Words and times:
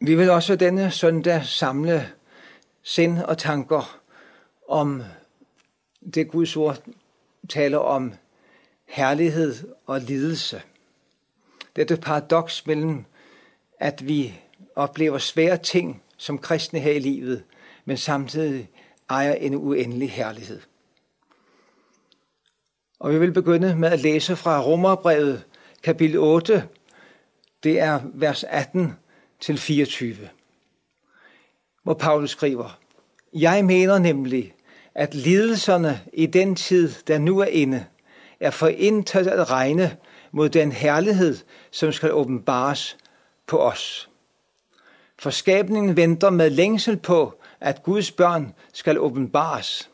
Vi 0.00 0.14
vil 0.14 0.30
også 0.30 0.56
denne 0.56 0.90
søndag 0.90 1.44
samle 1.44 2.12
sind 2.82 3.18
og 3.18 3.38
tanker 3.38 4.00
om 4.68 5.02
det 6.14 6.28
Guds 6.28 6.56
ord 6.56 6.78
taler 7.48 7.78
om 7.78 8.12
herlighed 8.84 9.54
og 9.86 10.00
lidelse. 10.00 10.62
Dette 11.76 11.96
paradoks 11.96 12.66
mellem, 12.66 13.04
at 13.78 14.08
vi 14.08 14.40
oplever 14.76 15.18
svære 15.18 15.56
ting 15.56 16.02
som 16.16 16.38
kristne 16.38 16.80
her 16.80 16.92
i 16.92 16.98
livet, 16.98 17.44
men 17.84 17.96
samtidig 17.96 18.68
ejer 19.10 19.32
en 19.32 19.54
uendelig 19.54 20.10
herlighed. 20.10 20.60
Og 22.98 23.12
vi 23.12 23.18
vil 23.18 23.32
begynde 23.32 23.76
med 23.76 23.90
at 23.90 24.00
læse 24.00 24.36
fra 24.36 24.62
Romerbrevet 24.62 25.44
kapitel 25.82 26.18
8. 26.18 26.68
Det 27.62 27.80
er 27.80 28.00
vers 28.04 28.44
18 28.44 28.92
til 29.44 29.58
24, 29.58 30.28
hvor 31.82 31.94
Paulus 31.94 32.30
skriver, 32.30 32.78
Jeg 33.34 33.64
mener 33.64 33.98
nemlig, 33.98 34.54
at 34.94 35.14
lidelserne 35.14 36.00
i 36.12 36.26
den 36.26 36.56
tid, 36.56 36.92
der 37.06 37.18
nu 37.18 37.38
er 37.38 37.44
inde, 37.44 37.86
er 38.40 38.50
forintet 38.50 39.26
at 39.26 39.50
regne 39.50 39.96
mod 40.32 40.48
den 40.48 40.72
herlighed, 40.72 41.38
som 41.70 41.92
skal 41.92 42.12
åbenbares 42.12 42.96
på 43.46 43.58
os. 43.58 44.10
For 45.18 45.30
skabningen 45.30 45.96
venter 45.96 46.30
med 46.30 46.50
længsel 46.50 46.96
på, 46.96 47.34
at 47.60 47.82
Guds 47.82 48.10
børn 48.10 48.54
skal 48.72 48.98
åbenbares. 48.98 49.90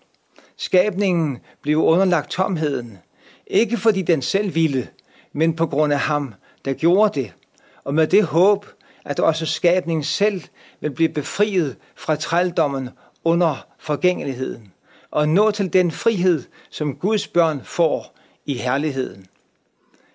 Skabningen 0.56 1.38
bliver 1.62 1.82
underlagt 1.82 2.30
tomheden, 2.30 2.98
ikke 3.46 3.76
fordi 3.76 4.02
den 4.02 4.22
selv 4.22 4.54
ville, 4.54 4.88
men 5.32 5.56
på 5.56 5.66
grund 5.66 5.92
af 5.92 6.00
ham, 6.00 6.34
der 6.64 6.72
gjorde 6.72 7.20
det, 7.20 7.32
og 7.84 7.94
med 7.94 8.06
det 8.06 8.24
håb, 8.24 8.66
at 9.10 9.20
også 9.20 9.46
skabningen 9.46 10.04
selv 10.04 10.42
vil 10.80 10.90
blive 10.90 11.08
befriet 11.08 11.76
fra 11.96 12.16
trældommen 12.16 12.90
under 13.24 13.66
forgængeligheden, 13.78 14.72
og 15.10 15.28
nå 15.28 15.50
til 15.50 15.72
den 15.72 15.90
frihed, 15.90 16.44
som 16.70 16.96
Guds 16.96 17.28
børn 17.28 17.60
får 17.64 18.16
i 18.46 18.54
herligheden. 18.54 19.26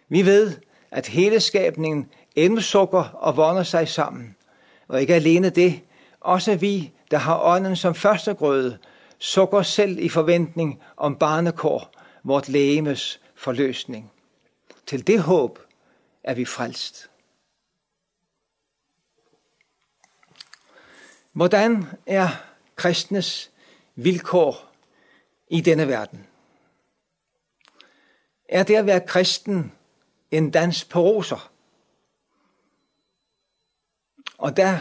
Vi 0.10 0.26
ved, 0.26 0.54
at 0.92 1.08
hele 1.08 1.40
skabningen 1.40 2.10
endsukker 2.36 3.04
og 3.04 3.38
vonder 3.38 3.64
sig 3.64 3.88
sammen. 3.88 4.36
Og 4.88 5.02
ikke 5.02 5.16
alene 5.16 5.50
det, 5.50 5.82
også 6.22 6.56
vi, 6.56 6.92
der 7.12 7.18
har 7.18 7.42
ånden 7.44 7.76
som 7.76 7.96
første 7.96 8.34
grøde, 8.34 8.78
sukker 9.20 9.62
selv 9.62 10.00
i 10.00 10.10
forventning 10.10 10.82
om 10.98 11.16
barnekår, 11.16 11.92
vort 12.24 12.50
lægemes 12.50 13.20
forløsning. 13.36 14.12
Til 14.88 15.08
det 15.08 15.20
håb 15.20 15.60
er 16.24 16.34
vi 16.34 16.46
frelst. 16.46 17.10
Hvordan 21.36 21.86
er 22.06 22.28
kristnes 22.76 23.52
vilkår 23.96 24.72
i 25.48 25.62
denne 25.62 25.88
verden? 25.88 26.28
Er 28.50 28.64
det 28.64 28.76
at 28.76 28.86
være 28.86 29.08
kristen 29.08 29.72
en 30.32 30.52
dans 30.52 30.86
på 30.86 31.02
roser? 31.02 31.52
Og 34.38 34.58
der 34.58 34.80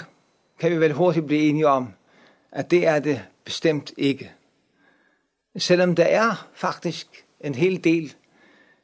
kan 0.58 0.70
vi 0.70 0.80
vel 0.80 0.92
hurtigt 0.92 1.26
blive 1.26 1.48
enige 1.48 1.68
om, 1.68 1.94
at 2.52 2.70
det 2.70 2.86
er 2.86 2.98
det 2.98 3.24
bestemt 3.44 3.92
ikke. 3.96 4.32
Selvom 5.56 5.94
der 5.94 6.04
er 6.04 6.48
faktisk 6.54 7.26
en 7.40 7.54
hel 7.54 7.84
del 7.84 8.14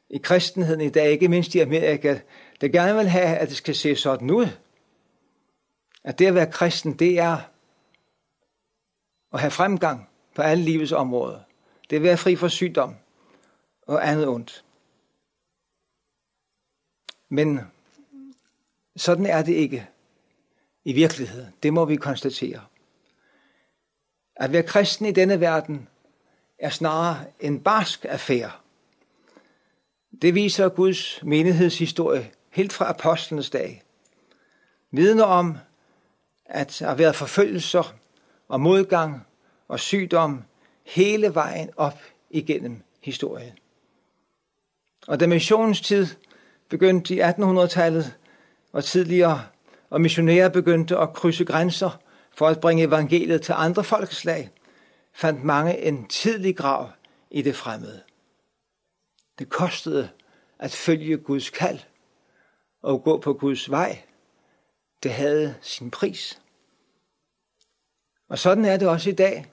i 0.08 0.18
kristenheden 0.18 0.80
i 0.80 0.90
dag, 0.90 1.10
ikke 1.10 1.28
mindst 1.28 1.54
i 1.54 1.58
Amerika, 1.58 2.20
der 2.60 2.68
gerne 2.68 2.94
vil 2.94 3.08
have, 3.08 3.36
at 3.36 3.48
det 3.48 3.56
skal 3.56 3.74
se 3.74 3.96
sådan 3.96 4.30
ud. 4.30 4.48
At 6.04 6.18
det 6.18 6.26
at 6.26 6.34
være 6.34 6.52
kristen, 6.52 6.92
det 6.92 7.18
er 7.18 7.50
og 9.30 9.40
have 9.40 9.50
fremgang 9.50 10.08
på 10.34 10.42
alle 10.42 10.64
livets 10.64 10.92
områder. 10.92 11.40
Det 11.90 11.96
er 11.96 12.00
at 12.00 12.04
være 12.04 12.16
fri 12.16 12.36
for 12.36 12.48
sygdom 12.48 12.96
og 13.82 14.08
andet 14.08 14.28
ondt. 14.28 14.64
Men 17.28 17.60
sådan 18.96 19.26
er 19.26 19.42
det 19.42 19.52
ikke 19.52 19.88
i 20.84 20.92
virkeligheden. 20.92 21.54
Det 21.62 21.72
må 21.72 21.84
vi 21.84 21.96
konstatere. 21.96 22.64
At 24.36 24.52
være 24.52 24.62
kristen 24.62 25.06
i 25.06 25.12
denne 25.12 25.40
verden 25.40 25.88
er 26.58 26.70
snarere 26.70 27.24
en 27.40 27.60
barsk 27.60 28.04
affære. 28.04 28.50
Det 30.22 30.34
viser 30.34 30.68
Guds 30.68 31.22
menighedshistorie 31.22 32.30
helt 32.50 32.72
fra 32.72 32.88
apostlenes 32.88 33.50
dag. 33.50 33.82
Vidner 34.90 35.24
om, 35.24 35.58
at 36.44 36.76
der 36.78 36.86
har 36.86 36.94
været 36.94 37.16
forfølgelser 37.16 37.94
og 38.50 38.60
modgang 38.60 39.26
og 39.68 39.80
sygdom 39.80 40.44
hele 40.84 41.34
vejen 41.34 41.70
op 41.76 41.98
igennem 42.30 42.82
historien. 43.02 43.52
Og 45.06 45.20
da 45.20 45.26
missionens 45.26 45.80
tid 45.80 46.06
begyndte 46.68 47.14
i 47.14 47.20
1800-tallet 47.20 48.16
og 48.72 48.84
tidligere, 48.84 49.46
og 49.90 50.00
missionærer 50.00 50.48
begyndte 50.48 50.98
at 50.98 51.12
krydse 51.12 51.44
grænser 51.44 52.00
for 52.36 52.48
at 52.48 52.60
bringe 52.60 52.84
evangeliet 52.84 53.42
til 53.42 53.54
andre 53.56 53.84
folkeslag, 53.84 54.50
fandt 55.12 55.44
mange 55.44 55.78
en 55.78 56.08
tidlig 56.08 56.56
grav 56.56 56.90
i 57.30 57.42
det 57.42 57.56
fremmede. 57.56 58.02
Det 59.38 59.48
kostede 59.48 60.10
at 60.58 60.72
følge 60.72 61.16
Guds 61.16 61.50
kald 61.50 61.78
og 62.82 63.02
gå 63.02 63.18
på 63.18 63.32
Guds 63.32 63.70
vej. 63.70 64.02
Det 65.02 65.12
havde 65.12 65.54
sin 65.60 65.90
pris. 65.90 66.40
Og 68.30 68.38
sådan 68.38 68.64
er 68.64 68.76
det 68.76 68.88
også 68.88 69.10
i 69.10 69.12
dag. 69.12 69.46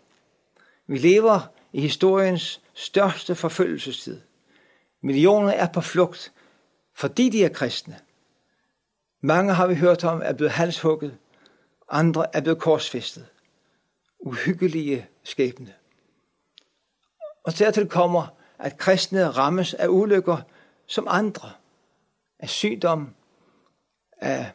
Vi 0.88 0.97
lever 0.97 1.39
i 1.73 1.81
historiens 1.81 2.61
største 2.73 3.35
forfølgelsestid. 3.35 4.21
Millioner 5.01 5.51
er 5.51 5.67
på 5.67 5.81
flugt, 5.81 6.33
fordi 6.93 7.29
de 7.29 7.43
er 7.43 7.49
kristne. 7.49 7.99
Mange 9.21 9.53
har 9.53 9.67
vi 9.67 9.75
hørt 9.75 10.03
om 10.03 10.21
er 10.25 10.33
blevet 10.33 10.51
halshugget, 10.51 11.17
andre 11.89 12.35
er 12.35 12.41
blevet 12.41 12.59
korsfæstet. 12.59 13.27
Uhyggelige 14.19 15.07
skæbne. 15.23 15.73
Og 17.44 17.59
dertil 17.59 17.89
kommer, 17.89 18.27
at 18.59 18.77
kristne 18.77 19.29
rammes 19.29 19.73
af 19.73 19.88
ulykker 19.88 20.38
som 20.88 21.07
andre. 21.09 21.51
Af 22.39 22.49
sygdom, 22.49 23.15
af 24.17 24.51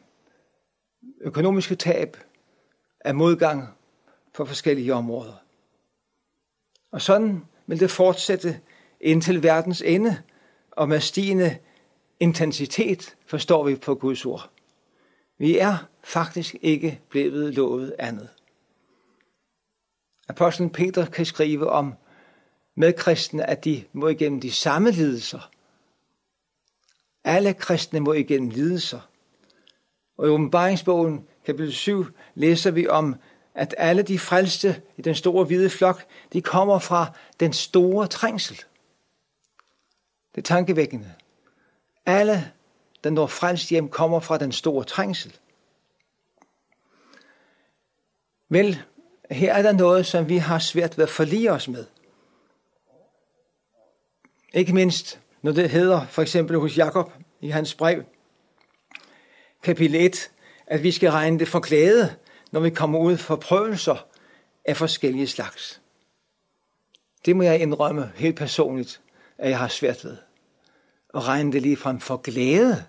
økonomiske 1.21 1.75
tab, 1.75 2.17
af 3.01 3.15
modgang 3.15 3.77
på 4.35 4.45
forskellige 4.45 4.95
områder. 4.95 5.35
Og 6.93 7.03
sådan 7.03 7.45
vil 7.67 7.81
det 7.81 7.91
fortsætte 7.91 8.61
indtil 9.01 9.43
verdens 9.43 9.83
ende, 9.83 10.23
og 10.71 10.89
med 10.89 11.01
stigende 11.01 11.59
intensitet 12.21 13.17
forstår 13.27 13.65
vi 13.65 13.77
på 13.77 13.95
Guds 13.95 14.27
ord. 14.27 14.51
Vi 15.39 15.59
er 15.59 15.89
faktisk 16.05 16.57
ikke 16.63 17.01
blevet 17.09 17.55
lovet 17.55 17.95
andet. 17.99 18.29
Apostlen 20.29 20.71
Peter 20.71 21.07
kan 21.07 21.27
skrive 21.27 21.71
om 21.71 21.95
medkristne, 22.75 23.51
at 23.51 23.65
de 23.65 23.85
må 23.93 24.09
igennem 24.09 24.41
de 24.41 24.51
samme 24.51 24.91
lidelser. 24.91 25.51
Alle 27.25 27.55
kristne 27.55 28.01
må 28.01 28.13
igennem 28.13 28.51
lidelser. 28.51 29.01
Og 30.19 30.27
i 30.27 30.31
åbenbaringsbogen 30.31 31.29
kapitel 31.45 31.73
7 31.73 32.07
læser 32.35 32.71
vi 32.71 32.89
om, 32.89 33.15
at 33.55 33.75
alle 33.79 34.03
de 34.03 34.19
frelste 34.19 34.83
i 34.97 35.03
den 35.03 35.15
store 35.15 35.45
hvide 35.45 35.71
flok, 35.71 36.05
de 36.33 36.43
kommer 36.43 36.79
fra 36.79 37.13
den 37.41 37.53
store 37.53 38.07
trængsel. 38.07 38.57
Det 40.35 40.41
er 40.41 40.43
tankevækkende. 40.43 41.13
Alle, 42.07 42.53
der 43.05 43.11
når 43.11 43.27
frelst 43.27 43.69
hjem, 43.69 43.89
kommer 43.89 44.21
fra 44.21 44.39
den 44.39 44.53
store 44.53 44.85
trængsel. 44.85 45.39
Vel, 48.49 48.83
her 49.31 49.55
er 49.55 49.63
der 49.63 49.73
noget, 49.73 50.07
som 50.07 50.29
vi 50.29 50.37
har 50.37 50.59
svært 50.59 50.99
ved 50.99 51.05
at 51.05 51.11
forlige 51.11 51.53
os 51.53 51.69
med. 51.69 51.87
Ikke 54.55 54.73
mindst, 54.73 55.21
når 55.43 55.53
det 55.53 55.71
hedder, 55.71 56.07
for 56.07 56.23
eksempel 56.23 56.59
hos 56.59 56.79
Jakob 56.79 57.13
i 57.41 57.49
hans 57.49 57.75
brev, 57.75 58.05
kapitel 59.63 59.95
1, 59.95 60.31
at 60.67 60.83
vi 60.83 60.91
skal 60.91 61.11
regne 61.11 61.39
det 61.39 61.49
for 61.49 61.61
glæde, 61.61 62.17
når 62.53 62.61
vi 62.61 62.71
kommer 62.71 62.99
ud 62.99 63.17
for 63.17 63.37
prøvelser 63.37 64.07
af 64.65 64.77
forskellige 64.77 65.27
slags. 65.27 65.81
Det 67.25 67.37
må 67.37 67.43
jeg 67.43 67.61
indrømme 67.61 68.13
helt 68.15 68.37
personligt, 68.37 69.01
at 69.39 69.51
jeg 69.51 69.59
har 69.59 69.69
svært 69.69 70.05
ved. 70.05 70.17
At 71.15 71.29
regne 71.29 71.53
det 71.53 71.63
lige 71.63 71.77
frem 71.77 72.01
for 72.01 72.17
glæde, 72.17 72.85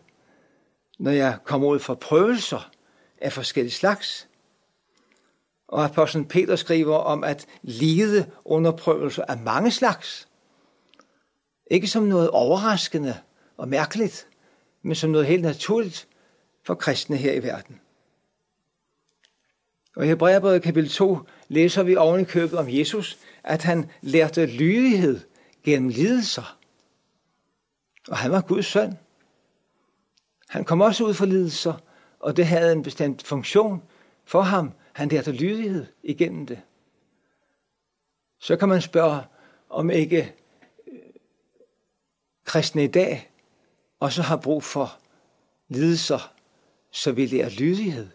når 1.00 1.12
jeg 1.12 1.38
kommer 1.44 1.68
ud 1.68 1.80
for 1.80 1.96
prøvelser 1.96 2.72
af 3.22 3.34
forskellige 3.34 3.74
slags. 3.74 4.28
Og 5.68 5.86
apostlen 5.86 6.26
Peter 6.26 6.56
skriver 6.56 6.96
om 6.98 7.24
at 7.24 7.46
lide 7.62 8.32
under 8.46 8.72
prøvelser 8.72 9.24
af 9.28 9.38
mange 9.38 9.72
slags. 9.72 10.28
Ikke 11.72 11.88
som 11.88 12.04
noget 12.04 12.30
overraskende 12.30 13.18
og 13.58 13.68
mærkeligt, 13.68 14.28
men 14.82 14.96
som 14.96 15.10
noget 15.10 15.28
helt 15.28 15.42
naturligt 15.42 16.08
for 16.66 16.76
kristne 16.76 17.18
her 17.18 17.34
i 17.34 17.44
verden. 17.44 17.80
Og 19.96 20.06
i 20.06 20.08
Hebræerbrevet 20.08 20.62
kapitel 20.62 20.90
2 20.90 21.18
læser 21.48 21.84
vi 21.84 21.96
oven 21.96 22.22
i 22.22 22.24
købet 22.24 22.60
om 22.60 22.66
Jesus, 22.70 23.20
at 23.44 23.64
han 23.64 23.90
lærte 24.02 24.46
lydighed 24.46 25.20
gennem 25.64 25.90
lidelser. 25.90 26.58
Og 28.08 28.18
han 28.18 28.32
var 28.32 28.42
Guds 28.42 28.66
søn. 28.66 28.98
Han 30.50 30.66
kom 30.66 30.82
også 30.82 31.04
ud 31.04 31.14
for 31.14 31.26
lidelser, 31.26 31.74
og 32.20 32.38
det 32.38 32.46
havde 32.46 32.72
en 32.72 32.84
bestemt 32.84 33.28
funktion 33.28 33.84
for 34.26 34.42
ham. 34.42 34.72
Han 34.94 35.10
lærte 35.10 35.32
lydighed 35.32 35.86
igennem 36.04 36.46
det. 36.46 36.62
Så 38.40 38.56
kan 38.56 38.70
man 38.70 38.82
spørge, 38.82 39.22
om 39.70 39.90
ikke 39.90 40.36
øh, 40.88 41.00
kristne 42.46 42.84
i 42.84 42.88
dag 42.88 43.32
også 44.00 44.22
har 44.22 44.38
brug 44.38 44.64
for 44.64 45.00
lidelser, 45.68 46.34
så 46.92 47.12
vi 47.12 47.26
lærer 47.26 47.50
lydighed. 47.50 48.10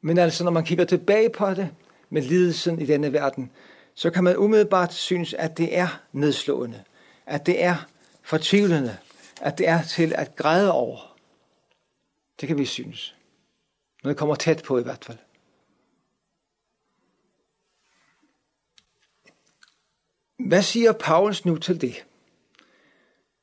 Men 0.00 0.18
altså, 0.18 0.44
når 0.44 0.50
man 0.50 0.64
kigger 0.64 0.84
tilbage 0.84 1.30
på 1.30 1.54
det 1.54 1.70
med 2.10 2.22
lidelsen 2.22 2.80
i 2.80 2.86
denne 2.86 3.12
verden, 3.12 3.50
så 3.94 4.10
kan 4.10 4.24
man 4.24 4.36
umiddelbart 4.36 4.94
synes, 4.94 5.34
at 5.34 5.58
det 5.58 5.78
er 5.78 6.02
nedslående, 6.12 6.84
at 7.26 7.46
det 7.46 7.62
er 7.64 7.76
fortvivlende, 8.22 8.98
at 9.40 9.58
det 9.58 9.68
er 9.68 9.82
til 9.82 10.14
at 10.16 10.36
græde 10.36 10.72
over. 10.72 11.16
Det 12.40 12.48
kan 12.48 12.58
vi 12.58 12.64
synes. 12.64 13.16
Når 14.04 14.10
det 14.10 14.18
kommer 14.18 14.34
tæt 14.34 14.62
på 14.62 14.78
i 14.78 14.82
hvert 14.82 15.04
fald. 15.04 15.18
Hvad 20.48 20.62
siger 20.62 20.92
Paulus 20.92 21.44
nu 21.44 21.56
til 21.56 21.80
det? 21.80 22.04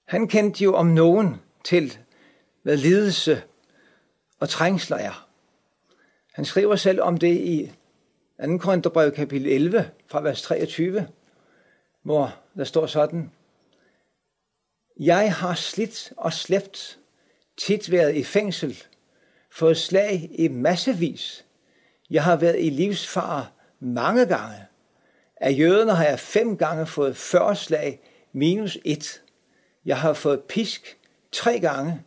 Han 0.05 0.27
kendte 0.27 0.63
jo 0.63 0.75
om 0.75 0.87
nogen 0.87 1.41
til, 1.63 1.97
hvad 2.61 2.77
lidelse 2.77 3.43
og 4.39 4.49
trængsler 4.49 4.97
er. 4.97 5.24
Han 6.35 6.45
skriver 6.45 6.75
selv 6.75 7.01
om 7.01 7.17
det 7.17 7.33
i 7.37 7.71
2. 8.45 8.57
Korintherbrev 8.57 9.11
kapitel 9.11 9.47
11 9.47 9.91
fra 10.07 10.21
vers 10.21 10.41
23, 10.41 11.07
hvor 12.03 12.35
der 12.57 12.63
står 12.63 12.85
sådan, 12.85 13.31
Jeg 14.99 15.33
har 15.33 15.53
slidt 15.53 16.13
og 16.17 16.33
slæbt, 16.33 16.99
tit 17.57 17.91
været 17.91 18.15
i 18.15 18.23
fængsel, 18.23 18.83
fået 19.51 19.77
slag 19.77 20.29
i 20.31 20.47
massevis. 20.47 21.45
Jeg 22.09 22.23
har 22.23 22.35
været 22.35 22.59
i 22.59 22.69
livsfare 22.69 23.47
mange 23.79 24.25
gange. 24.25 24.57
Af 25.37 25.55
jøderne 25.57 25.91
har 25.91 26.05
jeg 26.05 26.19
fem 26.19 26.57
gange 26.57 26.85
fået 26.85 27.17
40 27.17 27.55
slag 27.55 27.99
minus 28.33 28.77
et. 28.85 29.21
Jeg 29.85 29.99
har 29.99 30.13
fået 30.13 30.43
pisk 30.43 30.97
tre 31.31 31.59
gange, 31.59 32.01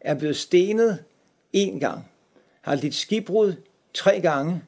er 0.00 0.14
blevet 0.14 0.36
stenet 0.36 1.04
en 1.52 1.80
gang, 1.80 2.10
har 2.62 2.74
lidt 2.74 2.94
skibbrud 2.94 3.54
tre 3.94 4.20
gange. 4.20 4.62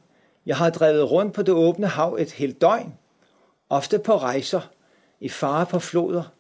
Jeg 0.47 0.57
har 0.57 0.71
drevet 0.71 1.11
rundt 1.11 1.35
på 1.35 1.43
det 1.43 1.55
åbne 1.55 1.87
hav 1.87 2.17
et 2.21 2.33
helt 2.33 2.61
døgn, 2.61 2.95
ofte 3.69 3.99
på 3.99 4.17
rejser, 4.17 4.61
i 5.21 5.29
fare 5.29 5.67
på 5.67 5.79
floder, 5.79 6.33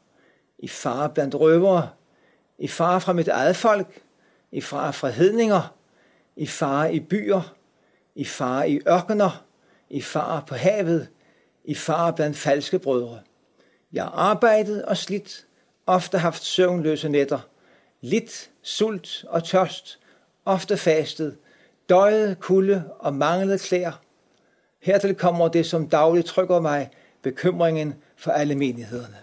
i 0.58 0.68
fare 0.68 1.10
blandt 1.10 1.34
røvere, 1.34 1.90
i 2.58 2.68
fare 2.68 3.00
fra 3.00 3.12
mit 3.12 3.28
eget 3.28 3.56
folk, 3.56 4.02
i 4.52 4.60
fare 4.60 4.92
fra 4.92 5.08
hedninger, 5.08 5.74
i 6.36 6.46
fare 6.46 6.94
i 6.94 7.00
byer, 7.00 7.54
i 8.14 8.24
fare 8.24 8.70
i 8.70 8.80
ørkener, 8.88 9.44
i 9.90 10.02
fare 10.02 10.42
på 10.46 10.54
havet, 10.54 11.08
i 11.64 11.74
fare 11.74 12.12
blandt 12.12 12.36
falske 12.36 12.78
brødre. 12.78 13.20
Jeg 13.92 14.04
har 14.04 14.10
arbejdet 14.10 14.84
og 14.84 14.96
slidt, 14.96 15.46
ofte 15.86 16.18
haft 16.18 16.44
søvnløse 16.44 17.08
nætter, 17.08 17.38
lidt 18.00 18.50
sult 18.62 19.24
og 19.28 19.44
tørst, 19.44 19.98
ofte 20.44 20.76
fastet, 20.76 21.36
døjet, 21.88 22.40
kulde 22.40 22.90
og 22.98 23.14
manglet 23.14 23.60
klær. 23.60 24.00
Hertil 24.80 25.14
kommer 25.14 25.48
det, 25.48 25.66
som 25.66 25.88
dagligt 25.88 26.26
trykker 26.26 26.60
mig, 26.60 26.90
bekymringen 27.22 27.94
for 28.16 28.30
alle 28.30 28.54
menighederne. 28.54 29.16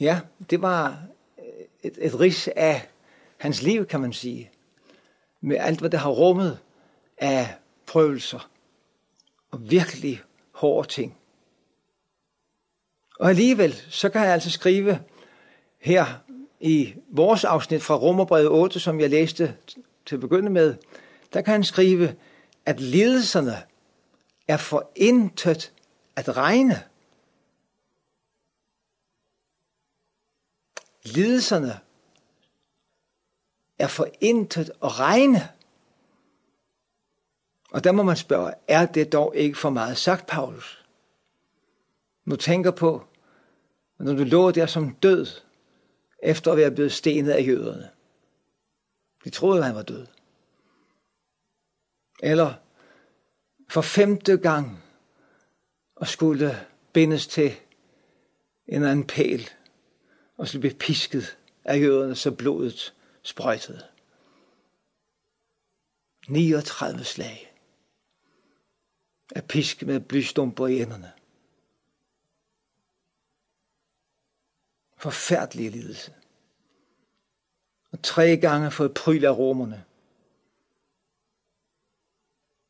Ja, 0.00 0.20
det 0.50 0.62
var 0.62 1.06
øh, 1.38 1.44
et, 1.82 1.98
et 2.00 2.20
ris 2.20 2.48
af 2.56 2.88
hans 3.36 3.62
liv, 3.62 3.86
kan 3.86 4.00
man 4.00 4.12
sige. 4.12 4.50
Med 5.40 5.56
alt, 5.56 5.80
hvad 5.80 5.90
det 5.90 6.00
har 6.00 6.10
rummet 6.10 6.58
af 7.18 7.54
prøvelser 7.86 8.50
og 9.50 9.70
virkelig 9.70 10.22
hårde 10.52 10.88
ting. 10.88 11.18
Og 13.18 13.28
alligevel, 13.28 13.74
så 13.88 14.08
kan 14.08 14.20
jeg 14.20 14.32
altså 14.32 14.50
skrive 14.50 15.00
her 15.78 16.04
i 16.60 16.94
vores 17.08 17.44
afsnit 17.44 17.82
fra 17.82 17.96
Romerbrevet 17.96 18.48
8, 18.48 18.80
som 18.80 19.00
jeg 19.00 19.10
læste 19.10 19.56
til 20.06 20.14
at 20.14 20.20
begynde 20.20 20.50
med, 20.50 20.76
der 21.32 21.42
kan 21.42 21.52
han 21.52 21.64
skrive, 21.64 22.16
at 22.66 22.80
lidelserne 22.80 23.62
er 24.48 24.56
for 24.56 24.90
intet 24.96 25.72
at 26.16 26.36
regne. 26.36 26.82
Lidelserne 31.04 31.80
er 33.78 33.88
for 33.88 34.08
intet 34.20 34.70
at 34.82 34.98
regne. 34.98 35.48
Og 37.70 37.84
der 37.84 37.92
må 37.92 38.02
man 38.02 38.16
spørge, 38.16 38.52
er 38.68 38.86
det 38.86 39.12
dog 39.12 39.36
ikke 39.36 39.58
for 39.58 39.70
meget 39.70 39.98
sagt, 39.98 40.26
Paulus? 40.26 40.84
Nu 42.24 42.36
tænker 42.36 42.70
på, 42.70 43.04
når 43.98 44.12
du 44.12 44.24
lå 44.24 44.50
der 44.50 44.66
som 44.66 44.94
død, 44.94 45.26
efter 46.24 46.52
at 46.52 46.58
være 46.58 46.70
blevet 46.70 46.92
stenet 46.92 47.30
af 47.30 47.46
jøderne. 47.46 47.90
De 49.24 49.30
troede, 49.30 49.58
at 49.58 49.66
han 49.66 49.74
var 49.74 49.82
død. 49.82 50.06
Eller 52.22 52.54
for 53.68 53.82
femte 53.82 54.36
gang 54.36 54.82
og 55.96 56.08
skulle 56.08 56.66
bindes 56.92 57.26
til 57.26 57.52
en 58.66 58.84
anden 58.84 59.06
pæl 59.06 59.50
og 60.36 60.48
skulle 60.48 60.60
blive 60.60 60.74
pisket 60.74 61.38
af 61.64 61.80
jøderne, 61.80 62.14
så 62.14 62.30
blodet 62.30 62.94
sprøjtede. 63.22 63.82
39 66.28 67.04
slag 67.04 67.54
af 69.34 69.44
pisk 69.44 69.82
med 69.82 70.00
blystumper 70.00 70.66
i 70.66 70.80
enderne. 70.80 71.12
Forfærdelige 75.04 75.70
lidelse. 75.70 76.14
Og 77.90 78.02
tre 78.02 78.36
gange 78.36 78.70
fået 78.70 78.94
pryl 78.94 79.24
af 79.24 79.38
romerne. 79.38 79.84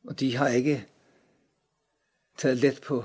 Og 0.05 0.21
de 0.21 0.37
har 0.37 0.49
ikke 0.49 0.89
taget 2.37 2.57
let 2.57 2.81
på, 2.81 3.05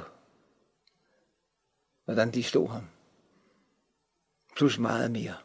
hvordan 2.06 2.34
de 2.34 2.44
slog 2.44 2.72
ham. 2.72 2.88
Plus 4.56 4.78
meget 4.78 5.12
mere. 5.12 5.38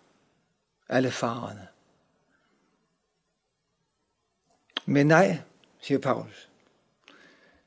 Alle 0.88 1.10
farerne. 1.10 1.68
Men 4.86 5.06
nej, 5.06 5.42
siger 5.80 5.98
Paulus. 5.98 6.50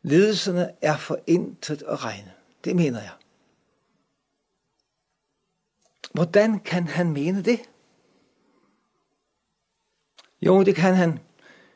Ledelserne 0.01 0.75
er 0.81 0.97
for 0.97 1.19
intet 1.27 1.81
at 1.81 2.03
regne. 2.03 2.33
Det 2.63 2.75
mener 2.75 3.01
jeg. 3.01 3.15
Hvordan 6.17 6.59
kan 6.59 6.87
han 6.87 7.11
mene 7.11 7.43
det? 7.43 7.59
Jo, 10.41 10.63
det 10.63 10.75
kan 10.75 10.95
han, 10.95 11.19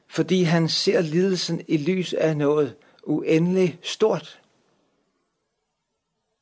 fordi 0.08 0.44
han 0.44 0.70
ser 0.70 1.02
lidelsen 1.02 1.62
i 1.68 1.78
lys 1.78 2.14
af 2.14 2.38
noget 2.38 2.76
uendelig 3.04 3.80
stort. 3.82 4.42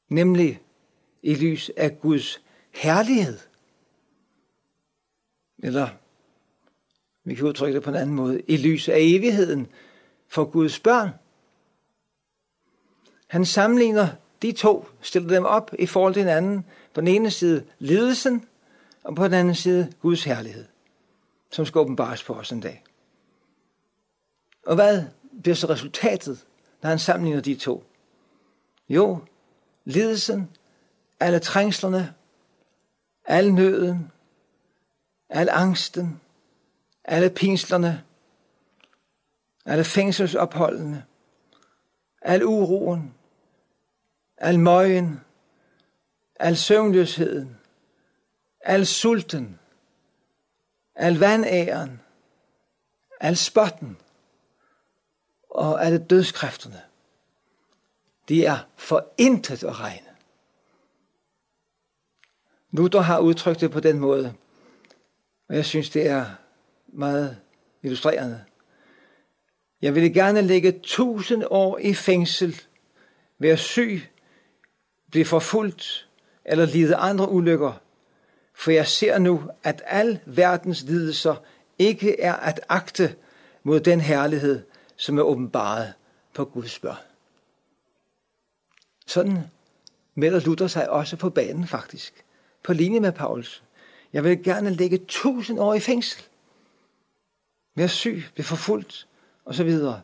Nemlig 0.10 0.62
i 1.24 1.36
lys 1.36 1.72
af 1.78 2.00
Guds 2.02 2.44
herlighed. 2.72 3.40
Eller 5.58 5.90
vi 7.24 7.36
kan 7.36 7.46
udtrykke 7.46 7.76
det 7.76 7.84
på 7.84 7.90
en 7.90 7.96
anden 7.96 8.16
måde, 8.16 8.42
i 8.42 8.58
lys 8.58 8.90
af 8.90 8.98
evigheden 9.00 9.68
for 10.28 10.46
Guds 10.46 10.80
børn. 10.80 11.10
Han 13.28 13.46
sammenligner 13.46 14.08
de 14.42 14.52
to, 14.52 14.88
stillede 15.02 15.36
dem 15.36 15.46
op 15.46 15.72
i 15.80 15.86
forhold 15.86 16.14
til 16.14 16.22
hinanden. 16.24 16.66
På 16.94 17.02
den 17.02 17.08
ene 17.08 17.32
side 17.32 17.66
lidelsen, 17.80 18.46
og 19.04 19.16
på 19.16 19.24
den 19.24 19.34
anden 19.34 19.56
side 19.56 19.94
Guds 20.02 20.24
herlighed, 20.24 20.66
som 21.52 21.66
skal 21.66 21.80
åbenbares 21.80 22.24
på 22.24 22.34
os 22.34 22.52
en 22.52 22.60
dag. 22.60 22.84
Og 24.66 24.76
hvad 24.76 25.04
bliver 25.42 25.56
så 25.56 25.70
resultatet, 25.70 26.46
når 26.82 26.90
han 26.90 27.00
sammenligner 27.00 27.42
de 27.42 27.56
to? 27.56 27.84
Jo, 28.90 29.20
lidelsen, 29.86 30.50
alle 31.20 31.40
trængslerne, 31.40 32.14
al 33.26 33.54
nøden, 33.54 34.12
al 35.30 35.50
angsten, 35.52 36.22
alle 37.04 37.30
pinslerne, 37.30 38.04
alle 39.66 39.84
fængselsopholdene, 39.84 41.06
al 42.22 42.44
uroen, 42.44 43.14
al 44.40 44.60
møgen, 44.60 45.22
al 46.40 46.58
søvnløsheden, 46.58 47.58
al 48.62 48.86
sulten, 48.86 49.60
al 50.96 51.20
vandæren, 51.20 52.02
al 53.20 53.38
spotten 53.38 53.98
og 55.50 55.86
alle 55.86 55.98
dødskræfterne, 55.98 56.82
de 58.30 58.46
er 58.46 58.58
for 58.76 59.14
intet 59.18 59.64
at 59.64 59.80
regne. 59.80 60.08
Luther 62.72 63.00
har 63.02 63.20
udtrykt 63.20 63.62
det 63.62 63.72
på 63.72 63.80
den 63.80 64.00
måde, 64.00 64.34
og 65.50 65.56
jeg 65.56 65.66
synes, 65.66 65.90
det 65.90 66.08
er 66.08 66.26
meget 66.88 67.38
illustrerende. 67.84 68.46
Jeg 69.82 69.96
ville 69.96 70.14
gerne 70.14 70.42
lægge 70.42 70.80
tusind 70.84 71.44
år 71.50 71.78
i 71.78 71.94
fængsel, 71.94 72.62
være 73.40 73.58
syg, 73.58 74.02
blive 75.12 75.26
forfulgt 75.26 76.08
eller 76.46 76.66
lide 76.66 76.96
andre 76.96 77.30
ulykker, 77.30 77.74
for 78.54 78.72
jeg 78.72 78.88
ser 78.88 79.18
nu, 79.18 79.50
at 79.64 79.82
al 79.86 80.20
verdens 80.26 80.84
lidelser 80.84 81.36
ikke 81.80 82.22
er 82.22 82.34
at 82.34 82.62
agte 82.70 83.16
mod 83.64 83.80
den 83.80 84.02
herlighed, 84.02 84.64
som 84.96 85.18
er 85.18 85.22
åbenbaret 85.22 85.94
på 86.34 86.46
Guds 86.46 86.80
børn. 86.80 86.98
Sådan 89.08 89.38
melder 90.16 90.40
Luther 90.40 90.68
sig 90.68 90.90
også 90.90 91.18
på 91.18 91.30
banen 91.30 91.68
faktisk, 91.68 92.26
på 92.64 92.74
linje 92.74 93.00
med 93.00 93.12
Paulus. 93.12 93.64
Jeg 94.14 94.24
vil 94.24 94.44
gerne 94.44 94.70
lægge 94.70 94.98
tusind 95.08 95.60
år 95.60 95.74
i 95.74 95.80
fængsel, 95.80 96.24
være 97.76 97.90
syg, 97.90 98.24
blive 98.34 98.46
forfulgt 98.46 99.08
og 99.46 99.56
så 99.56 99.64
videre. 99.64 100.02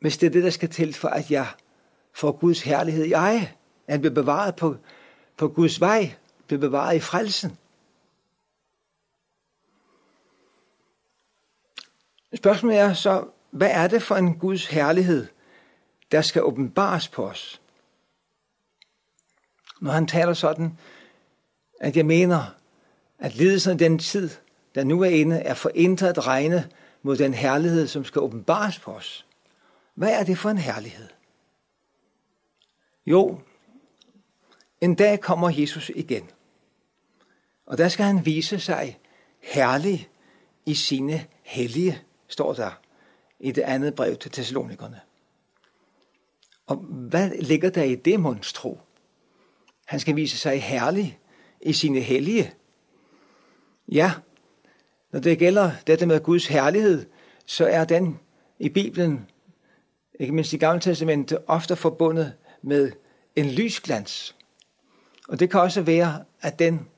Hvis 0.00 0.18
det 0.18 0.26
er 0.26 0.30
det, 0.30 0.44
der 0.44 0.50
skal 0.50 0.68
til 0.68 0.94
for, 0.94 1.08
at 1.08 1.30
jeg 1.30 1.46
får 2.18 2.32
Guds 2.32 2.62
herlighed 2.62 3.04
i 3.04 3.12
eje, 3.12 3.40
at 3.86 3.92
han 3.92 4.00
bliver 4.00 4.14
bevaret 4.14 4.56
på, 4.56 4.76
på 5.36 5.48
Guds 5.48 5.80
vej, 5.80 6.14
bliver 6.46 6.60
bevaret 6.60 6.96
i 6.96 7.00
frelsen. 7.00 7.58
Spørgsmålet 12.34 12.78
er 12.78 12.92
så, 12.92 13.24
hvad 13.50 13.70
er 13.70 13.88
det 13.88 14.02
for 14.02 14.16
en 14.16 14.38
Guds 14.38 14.66
herlighed, 14.66 15.26
der 16.12 16.22
skal 16.22 16.42
åbenbares 16.42 17.08
på 17.08 17.28
os? 17.28 17.60
Når 19.80 19.92
han 19.92 20.06
taler 20.06 20.34
sådan, 20.34 20.78
at 21.80 21.96
jeg 21.96 22.06
mener, 22.06 22.54
at 23.18 23.34
lidelsen 23.34 23.72
af 23.72 23.78
den 23.78 23.98
tid, 23.98 24.30
der 24.74 24.84
nu 24.84 25.02
er 25.02 25.08
inde, 25.08 25.36
er 25.36 25.54
for 25.54 25.70
at 26.08 26.26
regne 26.26 26.70
mod 27.02 27.16
den 27.16 27.34
herlighed, 27.34 27.86
som 27.86 28.04
skal 28.04 28.22
åbenbares 28.22 28.78
på 28.78 28.92
os. 28.92 29.26
Hvad 29.94 30.20
er 30.20 30.24
det 30.24 30.38
for 30.38 30.50
en 30.50 30.58
herlighed? 30.58 31.08
Jo, 33.10 33.40
en 34.80 34.94
dag 34.94 35.20
kommer 35.20 35.50
Jesus 35.50 35.90
igen. 35.94 36.30
Og 37.66 37.78
der 37.78 37.88
skal 37.88 38.04
han 38.04 38.26
vise 38.26 38.60
sig 38.60 38.98
herlig 39.40 40.08
i 40.66 40.74
sine 40.74 41.26
hellige, 41.42 42.02
står 42.26 42.52
der 42.52 42.70
i 43.40 43.52
det 43.52 43.62
andet 43.62 43.94
brev 43.94 44.16
til 44.16 44.30
Thessalonikerne. 44.30 45.00
Og 46.66 46.76
hvad 46.76 47.30
ligger 47.30 47.70
der 47.70 47.82
i 47.82 47.94
det 47.94 48.20
monstro? 48.20 48.78
Han 49.86 50.00
skal 50.00 50.16
vise 50.16 50.36
sig 50.36 50.62
herlig 50.62 51.18
i 51.60 51.72
sine 51.72 52.00
hellige. 52.00 52.54
Ja, 53.92 54.12
når 55.12 55.20
det 55.20 55.38
gælder 55.38 55.72
dette 55.86 56.06
med 56.06 56.22
Guds 56.22 56.46
herlighed, 56.46 57.06
så 57.46 57.66
er 57.66 57.84
den 57.84 58.20
i 58.58 58.68
Bibelen, 58.68 59.30
ikke 60.20 60.34
mindst 60.34 60.52
i 60.52 60.56
Gamle 60.56 60.80
Testamentet, 60.80 61.38
ofte 61.46 61.76
forbundet 61.76 62.34
med 62.62 62.92
en 63.36 63.46
lysglans. 63.46 64.36
Og 65.28 65.40
det 65.40 65.50
kan 65.50 65.60
også 65.60 65.82
være, 65.82 66.24
at 66.40 66.58
den 66.58 66.88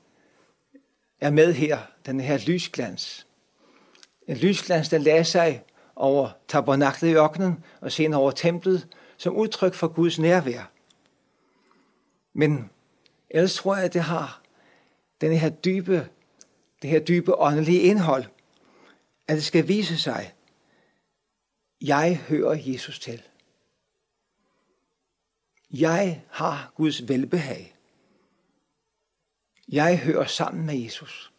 er 1.19 1.29
med 1.29 1.53
her, 1.53 1.79
den 2.05 2.19
her 2.19 2.37
lysglans. 2.37 3.27
En 4.27 4.37
lysglans, 4.37 4.89
der 4.89 4.97
lagde 4.97 5.23
sig 5.23 5.63
over 5.95 6.29
tabernaklet 6.47 7.09
i 7.09 7.13
ørkenen 7.13 7.63
og 7.81 7.91
senere 7.91 8.19
over 8.19 8.31
templet, 8.31 8.87
som 9.17 9.35
udtryk 9.35 9.73
for 9.73 9.87
Guds 9.87 10.19
nærvær. 10.19 10.71
Men 12.33 12.69
ellers 13.29 13.55
tror 13.55 13.75
jeg, 13.75 13.85
at 13.85 13.93
det 13.93 14.01
har 14.01 14.41
den 15.21 15.37
her 15.37 15.49
dybe, 15.49 16.07
det 16.81 16.89
her 16.89 16.99
dybe 16.99 17.39
åndelige 17.39 17.79
indhold, 17.79 18.23
at 19.27 19.35
det 19.35 19.43
skal 19.43 19.67
vise 19.67 19.97
sig, 19.97 20.33
jeg 21.81 22.17
hører 22.29 22.57
Jesus 22.59 22.99
til. 22.99 23.21
Jeg 25.73 26.25
har 26.29 26.71
Guds 26.75 27.07
velbehag. 27.07 27.75
Jeg 29.67 29.99
hører 29.99 30.25
sammen 30.25 30.65
med 30.65 30.75
Jesus. 30.75 31.33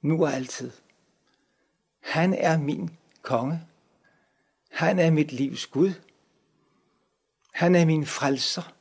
Nu 0.00 0.24
og 0.24 0.32
altid. 0.32 0.70
Han 2.00 2.34
er 2.34 2.58
min 2.58 2.90
konge. 3.22 3.60
Han 4.70 4.98
er 4.98 5.10
mit 5.10 5.32
livs 5.32 5.66
Gud. 5.66 5.92
Han 7.52 7.74
er 7.74 7.84
min 7.84 8.06
frelser. 8.06 8.74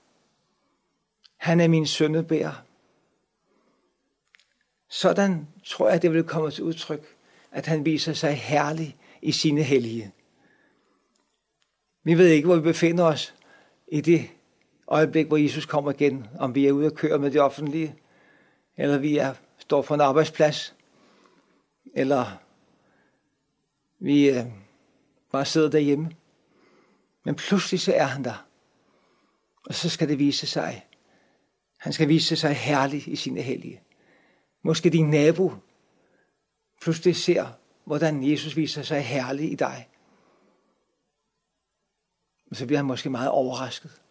Han 1.38 1.60
er 1.60 1.68
min 1.68 1.88
søndebærer. 1.88 2.66
Sådan 4.90 5.48
tror 5.66 5.90
jeg, 5.90 6.02
det 6.02 6.14
vil 6.14 6.24
komme 6.24 6.52
til 6.52 6.64
udtryk, 6.64 7.18
at 7.52 7.66
han 7.66 7.86
viser 7.86 8.14
sig 8.14 8.34
herlig 8.34 8.98
i 9.22 9.32
sine 9.32 9.64
hellige. 9.64 10.14
Vi 12.04 12.18
ved 12.18 12.28
ikke, 12.28 12.46
hvor 12.46 12.56
vi 12.56 12.62
befinder 12.62 13.04
os 13.04 13.36
i 13.88 14.02
det 14.02 14.30
øjeblik, 14.92 15.28
hvor 15.28 15.38
Jesus 15.38 15.66
kommer 15.66 15.92
igen, 15.92 16.28
om 16.40 16.56
vi 16.56 16.68
er 16.68 16.72
ude 16.72 16.86
at 16.86 16.96
køre 16.96 17.20
med 17.20 17.32
det 17.32 17.42
offentlige, 17.42 17.96
eller 18.78 18.98
vi 18.98 19.18
er, 19.18 19.34
står 19.58 19.82
på 19.82 19.94
en 19.94 20.02
arbejdsplads, 20.02 20.76
eller 21.94 22.42
vi 24.00 24.30
øh, 24.30 24.46
bare 25.32 25.46
sidder 25.46 25.70
derhjemme. 25.70 26.12
Men 27.24 27.36
pludselig 27.36 27.80
så 27.80 27.94
er 27.94 28.04
han 28.04 28.24
der. 28.24 28.46
Og 29.66 29.74
så 29.74 29.90
skal 29.90 30.10
det 30.10 30.20
vise 30.20 30.48
sig. 30.48 30.88
Han 31.78 31.94
skal 31.94 32.08
vise 32.08 32.36
sig 32.36 32.54
herlig 32.54 33.08
i 33.08 33.16
sine 33.16 33.42
hellige. 33.42 33.82
Måske 34.62 34.90
din 34.90 35.10
nabo 35.10 35.54
pludselig 36.82 37.16
ser, 37.16 37.48
hvordan 37.86 38.32
Jesus 38.32 38.56
viser 38.56 38.82
sig 38.82 39.02
herlig 39.02 39.52
i 39.52 39.56
dig. 39.56 39.90
Og 42.50 42.56
så 42.56 42.66
bliver 42.66 42.78
han 42.78 42.86
måske 42.86 43.10
meget 43.10 43.30
overrasket. 43.30 44.02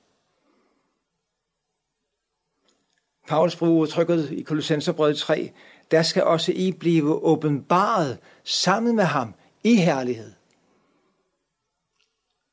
Paulus 3.31 3.57
bruger 3.57 3.83
udtrykket 3.83 4.31
i 4.31 4.43
Kolossenserbrevet 4.43 5.19
3, 5.19 5.53
der 5.91 6.03
skal 6.03 6.25
også 6.25 6.53
I 6.53 6.73
blive 6.73 7.25
åbenbaret 7.25 8.19
sammen 8.45 8.97
med 8.97 9.05
ham 9.05 9.35
i 9.65 9.77
herlighed. 9.77 10.33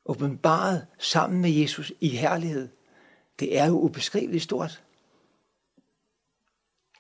Åbenbaret 0.05 0.87
sammen 0.99 1.41
med 1.41 1.49
Jesus 1.49 1.93
i 2.01 2.09
herlighed. 2.09 2.69
Det 3.39 3.57
er 3.57 3.65
jo 3.65 3.79
ubeskriveligt 3.79 4.43
stort. 4.43 4.83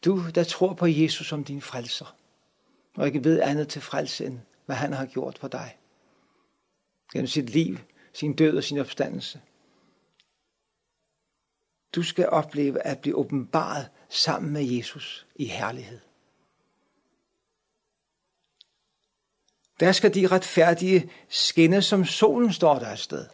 Du, 0.05 0.23
der 0.35 0.43
tror 0.43 0.73
på 0.73 0.85
Jesus 0.85 1.27
som 1.27 1.43
din 1.43 1.61
frelser, 1.61 2.15
og 2.95 3.07
ikke 3.07 3.23
ved 3.23 3.41
andet 3.41 3.67
til 3.67 3.81
frelse 3.81 4.25
end, 4.25 4.39
hvad 4.65 4.75
han 4.75 4.93
har 4.93 5.05
gjort 5.05 5.37
for 5.37 5.47
dig. 5.47 5.77
Gennem 7.13 7.27
sit 7.27 7.49
liv, 7.49 7.77
sin 8.13 8.33
død 8.33 8.57
og 8.57 8.63
sin 8.63 8.77
opstandelse. 8.77 9.41
Du 11.95 12.03
skal 12.03 12.29
opleve 12.29 12.81
at 12.81 12.99
blive 12.99 13.15
åbenbaret 13.15 13.89
sammen 14.09 14.53
med 14.53 14.63
Jesus 14.63 15.27
i 15.35 15.45
herlighed. 15.45 15.99
Der 19.79 19.91
skal 19.91 20.13
de 20.13 20.27
retfærdige 20.27 21.11
skinne, 21.29 21.81
som 21.81 22.05
solen 22.05 22.53
står 22.53 22.79
der 22.79 22.91
et 22.91 22.99
sted. 22.99 23.27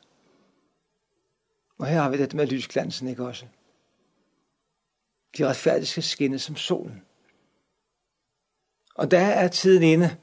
Og 1.78 1.88
her 1.88 2.02
har 2.02 2.10
vi 2.10 2.18
det 2.18 2.34
med 2.34 2.48
lysglansen, 2.48 3.08
ikke 3.08 3.26
også? 3.26 3.46
De 5.38 5.48
retfærdige 5.48 5.86
skal 5.86 6.04
skinne 6.04 6.40
som 6.40 6.56
solen. 6.56 7.04
Og 8.96 9.12
der 9.12 9.20
er 9.20 9.48
tiden 9.48 9.84
inde 9.84 10.18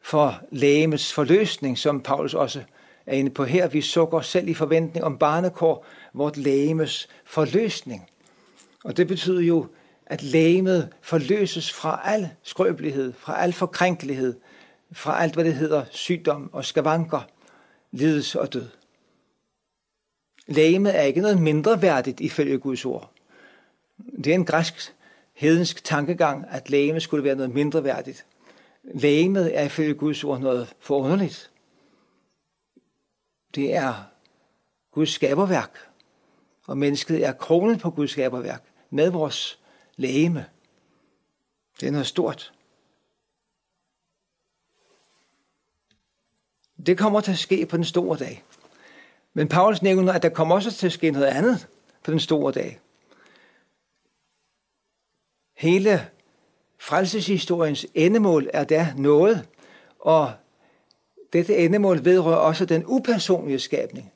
for 0.00 0.42
lægemets 0.50 1.12
forløsning, 1.12 1.78
som 1.78 2.02
Paulus 2.02 2.34
også 2.34 2.64
er 3.06 3.16
inde 3.16 3.30
på 3.30 3.44
her. 3.44 3.68
Vi 3.68 3.80
sukker 3.80 4.18
os 4.18 4.26
selv 4.26 4.48
i 4.48 4.54
forventning 4.54 5.04
om 5.04 5.18
barnekår, 5.18 5.86
vort 6.14 6.36
lægemes 6.36 7.08
forløsning. 7.24 8.08
Og 8.84 8.96
det 8.96 9.08
betyder 9.08 9.40
jo, 9.40 9.66
at 10.06 10.22
lægemet 10.22 10.88
forløses 11.00 11.72
fra 11.72 12.00
al 12.04 12.30
skrøbelighed, 12.42 13.12
fra 13.12 13.42
al 13.42 13.52
forkrænkelighed, 13.52 14.34
fra 14.92 15.22
alt, 15.22 15.34
hvad 15.34 15.44
det 15.44 15.54
hedder 15.54 15.84
sygdom 15.90 16.50
og 16.52 16.64
skavanker, 16.64 17.20
lidelse 17.90 18.40
og 18.40 18.52
død. 18.52 18.68
Lægemet 20.46 20.98
er 20.98 21.02
ikke 21.02 21.20
noget 21.20 21.42
mindre 21.42 21.82
værdigt 21.82 22.20
ifølge 22.20 22.58
Guds 22.58 22.84
ord. 22.84 23.10
Det 24.16 24.26
er 24.26 24.34
en 24.34 24.44
græsk 24.44 24.94
hedensk 25.34 25.84
tankegang, 25.84 26.44
at 26.50 26.70
lægemet 26.70 27.02
skulle 27.02 27.24
være 27.24 27.34
noget 27.34 27.54
mindre 27.54 27.84
værdigt. 27.84 28.26
Lægemet 28.94 29.58
er 29.58 29.62
ifølge 29.62 29.94
Guds 29.94 30.24
ord 30.24 30.40
noget 30.40 30.74
forunderligt. 30.80 31.51
Det 33.54 33.74
er 33.74 33.94
Guds 34.90 35.10
skaberværk, 35.10 35.78
og 36.66 36.78
mennesket 36.78 37.26
er 37.26 37.32
kronen 37.32 37.78
på 37.78 37.90
Guds 37.90 38.10
skaberværk 38.10 38.64
med 38.90 39.10
vores 39.10 39.58
lægeme. 39.96 40.46
Det 41.80 41.86
er 41.86 41.90
noget 41.90 42.06
stort. 42.06 42.52
Det 46.86 46.98
kommer 46.98 47.20
til 47.20 47.32
at 47.32 47.38
ske 47.38 47.66
på 47.66 47.76
den 47.76 47.84
store 47.84 48.18
dag. 48.18 48.44
Men 49.32 49.48
Paulus 49.48 49.82
nævner, 49.82 50.12
at 50.12 50.22
der 50.22 50.28
kommer 50.28 50.54
også 50.54 50.72
til 50.72 50.86
at 50.86 50.92
ske 50.92 51.10
noget 51.10 51.26
andet 51.26 51.68
på 52.04 52.10
den 52.10 52.20
store 52.20 52.52
dag. 52.52 52.80
Hele 55.56 56.10
frelseshistoriens 56.78 57.86
endemål 57.94 58.50
er 58.52 58.64
der 58.64 58.94
noget, 58.96 59.48
og 59.98 60.32
dette 61.32 61.56
endemål 61.56 62.04
vedrører 62.04 62.36
også 62.36 62.64
den 62.64 62.84
upersonlige 62.86 63.58
skabning. 63.58 64.12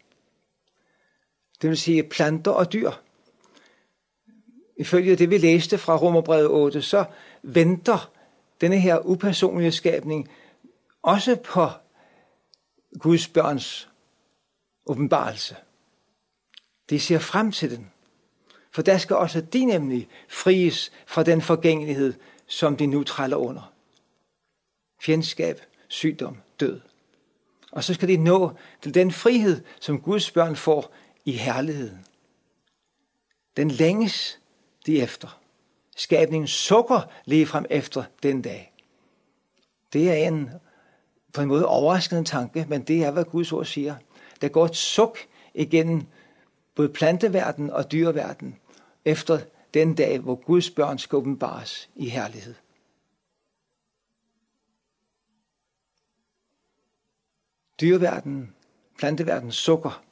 Det 1.62 1.70
vil 1.70 1.78
sige 1.78 2.02
planter 2.02 2.50
og 2.50 2.72
dyr. 2.72 2.90
Ifølge 4.76 5.16
det, 5.16 5.30
vi 5.30 5.38
læste 5.38 5.78
fra 5.78 5.96
Romerbrevet 5.96 6.48
8, 6.48 6.82
så 6.82 7.04
venter 7.42 8.12
denne 8.60 8.78
her 8.78 8.98
upersonlige 9.06 9.72
skabning 9.72 10.28
også 11.02 11.36
på 11.36 11.68
Guds 12.98 13.28
børns 13.28 13.88
åbenbarelse. 14.86 15.56
De 16.90 17.00
ser 17.00 17.18
frem 17.18 17.52
til 17.52 17.70
den. 17.70 17.90
For 18.70 18.82
der 18.82 18.98
skal 18.98 19.16
også 19.16 19.40
de 19.40 19.64
nemlig 19.64 20.08
fries 20.28 20.92
fra 21.06 21.22
den 21.22 21.42
forgængelighed, 21.42 22.14
som 22.46 22.76
de 22.76 22.86
nu 22.86 23.04
træller 23.04 23.36
under. 23.36 23.72
Fjendskab, 25.02 25.60
sygdom, 25.88 26.36
død. 26.60 26.80
Og 27.76 27.84
så 27.84 27.94
skal 27.94 28.08
de 28.08 28.16
nå 28.16 28.50
til 28.82 28.94
den 28.94 29.12
frihed, 29.12 29.64
som 29.80 30.00
Guds 30.00 30.30
børn 30.30 30.56
får 30.56 30.94
i 31.24 31.32
herligheden. 31.32 31.98
Den 33.56 33.70
længes 33.70 34.38
de 34.86 34.98
efter. 34.98 35.40
Skabningen 35.96 36.46
sukker 36.46 37.00
lige 37.24 37.46
frem 37.46 37.64
efter 37.70 38.04
den 38.22 38.42
dag. 38.42 38.72
Det 39.92 40.10
er 40.10 40.28
en 40.28 40.50
på 41.32 41.40
en 41.40 41.48
måde 41.48 41.66
overraskende 41.66 42.24
tanke, 42.24 42.66
men 42.68 42.82
det 42.82 43.04
er, 43.04 43.10
hvad 43.10 43.24
Guds 43.24 43.52
ord 43.52 43.64
siger. 43.64 43.94
Der 44.40 44.48
går 44.48 44.64
et 44.64 44.76
suk 44.76 45.18
igennem 45.54 46.06
både 46.74 46.88
planteverden 46.88 47.70
og 47.70 47.92
dyreverden 47.92 48.58
efter 49.04 49.40
den 49.74 49.94
dag, 49.94 50.18
hvor 50.18 50.34
Guds 50.34 50.70
børn 50.70 50.98
skal 50.98 51.16
åbenbares 51.16 51.88
i 51.96 52.08
herlighed. 52.08 52.54
Dyreverdenen, 57.80 58.54
planteverdenen 58.98 59.52
sukker. 59.52 60.04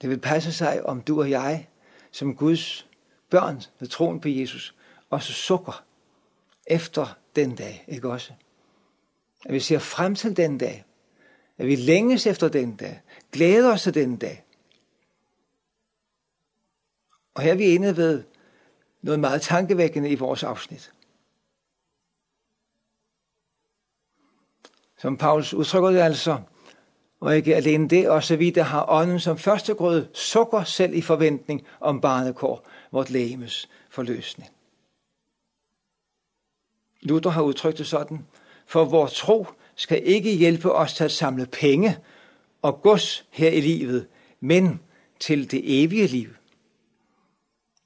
Det 0.00 0.10
vil 0.10 0.20
passe 0.20 0.52
sig, 0.52 0.86
om 0.86 1.02
du 1.02 1.20
og 1.20 1.30
jeg, 1.30 1.68
som 2.10 2.36
Guds 2.36 2.88
børn 3.30 3.62
ved 3.78 3.88
troen 3.88 4.20
på 4.20 4.28
Jesus, 4.28 4.74
også 5.10 5.32
sukker 5.32 5.84
efter 6.66 7.18
den 7.36 7.56
dag, 7.56 7.84
ikke 7.88 8.10
også? 8.10 8.32
At 9.44 9.54
vi 9.54 9.60
ser 9.60 9.78
frem 9.78 10.14
til 10.14 10.36
den 10.36 10.58
dag. 10.58 10.84
At 11.58 11.66
vi 11.66 11.76
længes 11.76 12.26
efter 12.26 12.48
den 12.48 12.76
dag. 12.76 13.02
Glæder 13.32 13.72
os 13.72 13.82
til 13.82 13.94
den 13.94 14.16
dag. 14.16 14.44
Og 17.34 17.42
her 17.42 17.52
er 17.52 17.56
vi 17.56 17.64
inde 17.64 17.96
ved 17.96 18.24
noget 19.02 19.20
meget 19.20 19.42
tankevækkende 19.42 20.10
i 20.10 20.14
vores 20.14 20.42
afsnit. 20.42 20.92
Som 24.98 25.16
Paulus 25.16 25.54
udtrykker 25.54 25.90
det 25.90 25.98
altså, 25.98 26.38
og 27.20 27.36
ikke 27.36 27.56
alene 27.56 27.88
det, 27.88 28.08
også 28.08 28.36
vi, 28.36 28.50
der 28.50 28.62
har 28.62 28.84
ånden 28.88 29.20
som 29.20 29.38
første 29.38 29.74
grød, 29.74 30.06
sukker 30.14 30.64
selv 30.64 30.94
i 30.94 31.00
forventning 31.00 31.66
om 31.80 32.00
barnekår, 32.00 32.68
vort 32.92 33.10
lægemes 33.10 33.68
forløsning. 33.90 34.50
Luther 37.02 37.30
har 37.30 37.42
udtrykt 37.42 37.78
det 37.78 37.86
sådan, 37.86 38.26
for 38.66 38.84
vores 38.84 39.14
tro 39.14 39.46
skal 39.74 40.02
ikke 40.04 40.34
hjælpe 40.34 40.72
os 40.72 40.94
til 40.94 41.04
at 41.04 41.12
samle 41.12 41.46
penge 41.46 41.98
og 42.62 42.82
gods 42.82 43.26
her 43.30 43.50
i 43.50 43.60
livet, 43.60 44.06
men 44.40 44.80
til 45.20 45.50
det 45.50 45.82
evige 45.82 46.06
liv. 46.06 46.28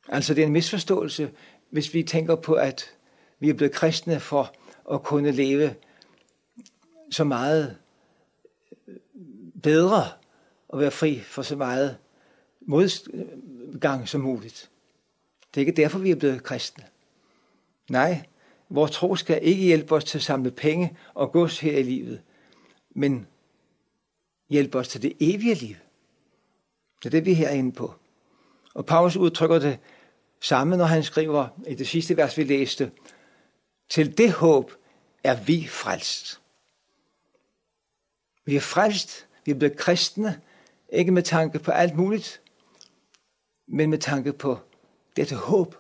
Altså 0.09 0.35
det 0.35 0.43
er 0.43 0.47
en 0.47 0.53
misforståelse, 0.53 1.31
hvis 1.71 1.95
vi 1.95 2.03
tænker 2.03 2.35
på, 2.35 2.55
at 2.55 2.91
vi 3.41 3.49
er 3.49 3.55
blevet 3.55 3.75
kristne 3.75 4.21
for 4.21 4.55
at 4.93 5.03
kunne 5.03 5.31
leve 5.31 5.75
så 7.13 7.25
meget 7.25 7.77
øh, 8.89 8.97
bedre 9.63 10.05
at 10.73 10.79
være 10.79 10.91
fri 10.91 11.21
for 11.21 11.43
så 11.43 11.57
meget 11.57 11.97
modgang 12.61 14.09
som 14.09 14.21
muligt. 14.21 14.71
Det 15.55 15.61
er 15.61 15.67
ikke 15.67 15.83
derfor, 15.83 15.99
vi 15.99 16.11
er 16.11 16.17
blevet 16.17 16.43
kristne. 16.43 16.85
Nej, 17.91 18.27
vores 18.69 18.91
tro 18.91 19.17
skal 19.17 19.39
ikke 19.43 19.63
hjælpe 19.63 19.95
os 19.95 20.05
til 20.05 20.19
at 20.19 20.23
samle 20.23 20.51
penge 20.51 20.97
og 21.15 21.33
gods 21.33 21.61
her 21.61 21.79
i 21.79 21.83
livet, 21.83 22.23
men 22.91 23.27
hjælpe 24.51 24.79
os 24.79 24.89
til 24.89 25.03
det 25.03 25.13
evige 25.21 25.55
liv. 25.55 25.77
Det 26.99 27.07
er 27.07 27.11
det, 27.11 27.25
vi 27.25 27.31
er 27.31 27.37
herinde 27.37 27.73
på. 27.73 27.95
Og 28.75 28.87
Paulus 28.87 29.17
udtrykker 29.17 29.59
det 29.59 29.79
samme, 30.41 30.77
når 30.77 30.85
han 30.85 31.03
skriver 31.03 31.49
i 31.67 31.75
det 31.75 31.89
sidste 31.89 32.17
vers, 32.17 32.39
vi 32.39 32.45
læste, 32.45 32.91
til 33.91 34.19
det 34.19 34.33
håb 34.33 34.73
er 35.25 35.43
vi 35.45 35.67
frelst. 35.67 36.42
Vi 38.45 38.57
er 38.57 38.61
frelst, 38.61 39.29
vi 39.45 39.51
er 39.51 39.55
blevet 39.55 39.77
kristne, 39.77 40.41
ikke 40.89 41.13
med 41.13 41.23
tanke 41.23 41.59
på 41.59 41.71
alt 41.71 41.97
muligt, 41.97 42.43
men 43.67 43.91
med 43.91 43.99
tanke 43.99 44.33
på 44.33 44.59
dette 45.17 45.37
håb. 45.37 45.77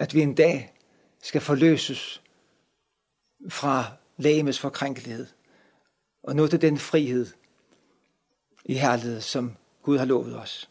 At 0.00 0.14
vi 0.14 0.20
en 0.20 0.34
dag 0.34 0.74
skal 1.22 1.40
forløses 1.40 2.22
fra 3.48 3.84
lægemets 4.16 4.58
forkrænkelighed 4.58 5.26
og 6.22 6.36
nå 6.36 6.46
til 6.46 6.60
den 6.60 6.78
frihed 6.78 7.26
i 8.64 8.74
herlighed, 8.74 9.20
som 9.20 9.56
Gud 9.82 9.98
har 9.98 10.04
lovet 10.04 10.38
os. 10.38 10.70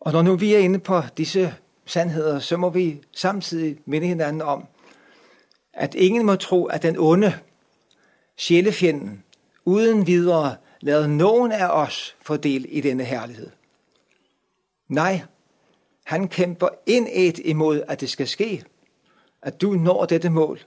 Og 0.00 0.12
når 0.12 0.22
nu 0.22 0.36
vi 0.36 0.54
er 0.54 0.58
inde 0.58 0.78
på 0.78 1.02
disse 1.16 1.54
sandheder, 1.86 2.38
så 2.38 2.56
må 2.56 2.70
vi 2.70 3.02
samtidig 3.12 3.78
minde 3.86 4.06
hinanden 4.06 4.42
om, 4.42 4.66
at 5.74 5.94
ingen 5.94 6.26
må 6.26 6.36
tro, 6.36 6.64
at 6.64 6.82
den 6.82 6.98
onde, 6.98 7.38
sjælefjenden, 8.36 9.24
uden 9.64 10.06
videre 10.06 10.56
lader 10.80 11.06
nogen 11.06 11.52
af 11.52 11.66
os 11.66 12.16
få 12.22 12.36
del 12.36 12.66
i 12.68 12.80
denne 12.80 13.04
herlighed. 13.04 13.50
Nej, 14.88 15.22
han 16.04 16.28
kæmper 16.28 16.68
indædt 16.86 17.38
imod, 17.38 17.82
at 17.88 18.00
det 18.00 18.10
skal 18.10 18.28
ske, 18.28 18.64
at 19.42 19.60
du 19.60 19.72
når 19.72 20.04
dette 20.04 20.30
mål. 20.30 20.60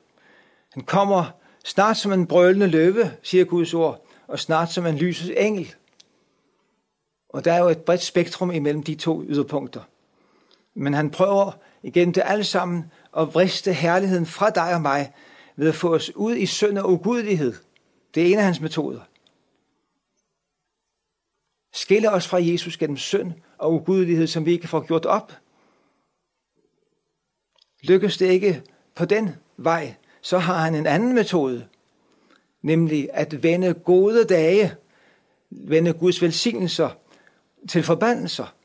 Han 0.73 0.83
kommer 0.83 1.25
snart 1.63 1.97
som 1.97 2.11
en 2.11 2.27
brølende 2.27 2.67
løve, 2.67 3.11
siger 3.23 3.45
Guds 3.45 3.73
ord, 3.73 4.05
og 4.27 4.39
snart 4.39 4.71
som 4.71 4.85
en 4.85 4.97
lysets 4.97 5.31
engel. 5.37 5.75
Og 7.29 7.45
der 7.45 7.53
er 7.53 7.59
jo 7.59 7.69
et 7.69 7.77
bredt 7.77 8.01
spektrum 8.01 8.51
imellem 8.51 8.83
de 8.83 8.95
to 8.95 9.23
yderpunkter. 9.23 9.81
Men 10.73 10.93
han 10.93 11.09
prøver 11.09 11.51
igen 11.83 12.11
det 12.11 12.23
alle 12.25 12.43
sammen 12.43 12.91
og 13.17 13.33
vriste 13.33 13.73
herligheden 13.73 14.25
fra 14.25 14.49
dig 14.49 14.73
og 14.73 14.81
mig 14.81 15.13
ved 15.55 15.69
at 15.69 15.75
få 15.75 15.95
os 15.95 16.15
ud 16.15 16.35
i 16.35 16.45
synd 16.45 16.77
og 16.77 16.91
ugudelighed. 16.91 17.53
Det 18.15 18.23
er 18.23 18.31
en 18.31 18.37
af 18.37 18.43
hans 18.43 18.61
metoder. 18.61 19.01
Skille 21.73 22.11
os 22.11 22.27
fra 22.27 22.37
Jesus 22.41 22.77
gennem 22.77 22.97
synd 22.97 23.33
og 23.57 23.73
ugudelighed, 23.73 24.27
som 24.27 24.45
vi 24.45 24.51
ikke 24.51 24.67
får 24.67 24.87
gjort 24.87 25.05
op. 25.05 25.33
Lykkes 27.83 28.17
det 28.17 28.25
ikke 28.25 28.63
på 28.95 29.05
den 29.05 29.35
vej, 29.57 29.95
så 30.21 30.37
har 30.37 30.57
han 30.57 30.75
en 30.75 30.85
anden 30.85 31.15
metode, 31.15 31.67
nemlig 32.61 33.09
at 33.13 33.43
vende 33.43 33.73
gode 33.73 34.23
dage, 34.23 34.75
vende 35.49 35.93
Guds 35.93 36.21
velsignelser 36.21 36.89
til 37.69 37.83
forbandelser, 37.83 38.55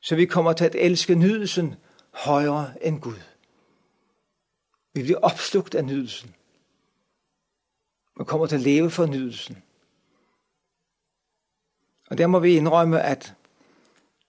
så 0.00 0.16
vi 0.16 0.24
kommer 0.26 0.52
til 0.52 0.64
at 0.64 0.74
elske 0.74 1.14
nydelsen 1.14 1.74
højere 2.12 2.72
end 2.82 3.00
Gud. 3.00 3.20
Vi 4.92 5.02
bliver 5.02 5.18
opslugt 5.18 5.74
af 5.74 5.84
nydelsen. 5.84 6.34
Man 8.16 8.26
kommer 8.26 8.46
til 8.46 8.56
at 8.56 8.62
leve 8.62 8.90
for 8.90 9.06
nydelsen. 9.06 9.62
Og 12.10 12.18
der 12.18 12.26
må 12.26 12.38
vi 12.38 12.56
indrømme, 12.56 13.02
at 13.02 13.34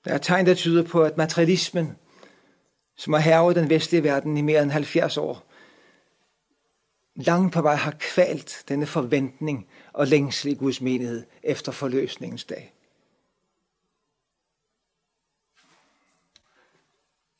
der 0.06 0.14
er 0.14 0.18
tegn, 0.18 0.46
der 0.46 0.54
tyder 0.54 0.84
på, 0.84 1.04
at 1.04 1.18
materialismen, 1.18 1.98
som 2.96 3.14
har 3.14 3.20
hervet 3.20 3.56
den 3.56 3.70
vestlige 3.70 4.04
verden 4.04 4.38
i 4.38 4.42
mere 4.42 4.64
end 4.64 4.72
70 4.72 5.18
år, 5.18 5.52
langt 7.16 7.54
på 7.54 7.62
vej 7.62 7.76
har 7.76 7.96
kvalt 8.00 8.64
denne 8.68 8.86
forventning 8.86 9.68
og 9.94 10.08
længsel 10.08 10.52
i 10.52 10.56
Guds 10.56 10.82
menighed 10.82 11.26
efter 11.44 11.72
forløsningens 11.72 12.46
dag. 12.46 12.74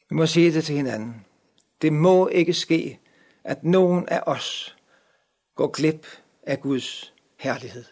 Vi 0.10 0.16
må 0.16 0.26
sige 0.26 0.54
det 0.54 0.64
til 0.64 0.76
hinanden. 0.76 1.26
Det 1.82 1.94
må 1.94 2.28
ikke 2.28 2.54
ske, 2.54 3.00
at 3.44 3.64
nogen 3.64 4.10
af 4.10 4.24
os 4.26 4.78
går 5.56 5.68
glip 5.68 6.08
af 6.44 6.62
Guds 6.62 7.14
herlighed. 7.40 7.86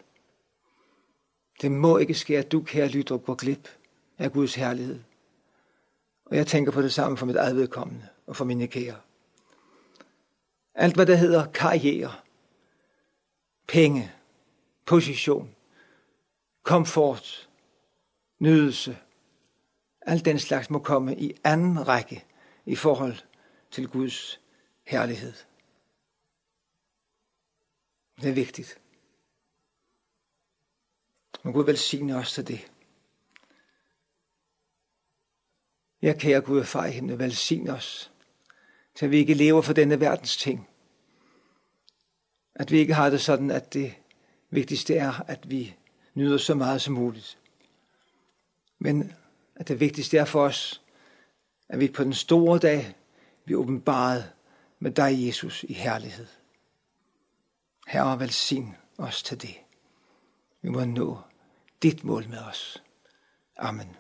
Det 1.62 1.72
må 1.72 1.98
ikke 1.98 2.14
ske, 2.14 2.38
at 2.38 2.52
du, 2.52 2.62
kære 2.62 2.88
lytter, 2.88 3.18
går 3.18 3.36
glip 3.36 3.70
af 4.18 4.32
Guds 4.32 4.56
herlighed. 4.56 5.00
Og 6.26 6.36
jeg 6.36 6.48
tænker 6.48 6.72
på 6.72 6.82
det 6.82 6.94
samme 6.94 7.18
for 7.18 7.26
mit 7.26 7.36
eget 7.36 7.56
vedkommende 7.56 8.08
og 8.28 8.36
for 8.36 8.46
mine 8.46 8.68
kære. 8.68 8.96
Alt, 10.76 10.96
hvad 10.96 11.06
der 11.06 11.16
hedder 11.16 11.52
karriere, 11.52 12.12
penge, 13.68 14.12
position, 14.86 15.56
komfort, 16.64 17.50
nydelse, 18.40 18.98
alt 20.02 20.26
den 20.26 20.40
slags 20.40 20.70
må 20.70 20.80
komme 20.80 21.16
i 21.18 21.36
anden 21.44 21.88
række 21.88 22.26
i 22.66 22.76
forhold 22.76 23.16
til 23.72 23.88
Guds 23.88 24.42
herlighed. 24.90 25.34
Det 28.22 28.30
er 28.30 28.34
vigtigt. 28.34 28.82
Må 31.44 31.52
Gud 31.52 31.66
velsigne 31.66 32.16
os 32.16 32.34
til 32.34 32.48
det. 32.48 32.72
Jeg 36.02 36.20
kære 36.20 36.42
Gud 36.42 36.60
og 36.60 36.66
far 36.66 36.86
i 36.86 36.92
himlen, 36.92 37.20
velsigne 37.20 37.74
os, 37.74 38.12
så 38.96 39.08
vi 39.08 39.18
ikke 39.18 39.34
lever 39.34 39.62
for 39.62 39.74
denne 39.74 40.00
verdens 40.00 40.38
ting. 40.38 40.70
At 42.56 42.72
vi 42.72 42.78
ikke 42.78 42.94
har 42.94 43.10
det 43.10 43.22
sådan, 43.22 43.52
at 43.52 43.74
det 43.74 43.96
vigtigste 44.50 44.96
er, 44.96 45.12
at 45.28 45.50
vi 45.50 45.76
nyder 46.14 46.38
så 46.38 46.56
meget 46.56 46.82
som 46.82 46.94
muligt. 46.94 47.40
Men 48.80 49.14
at 49.56 49.68
det 49.68 49.80
vigtigste 49.80 50.18
er 50.18 50.26
for 50.26 50.46
os, 50.46 50.82
at 51.70 51.80
vi 51.80 51.88
på 51.88 52.04
den 52.04 52.14
store 52.14 52.60
dag 52.60 52.96
vi 53.46 53.56
åbenbaret 53.56 54.34
med 54.80 54.92
dig, 54.92 55.28
Jesus, 55.28 55.64
i 55.64 55.74
herlighed. 55.74 56.28
Herre, 57.88 58.20
velsign 58.20 58.76
os 58.98 59.24
til 59.24 59.42
det. 59.42 59.56
Vi 60.62 60.70
må 60.70 60.86
nå 60.86 61.22
dit 61.82 62.04
mål 62.04 62.30
med 62.30 62.40
os. 62.40 62.84
Amen. 63.58 63.96